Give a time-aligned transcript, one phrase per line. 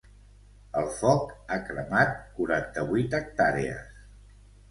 [0.79, 3.93] El foc ha cremat quaranta-vuit hectàrees.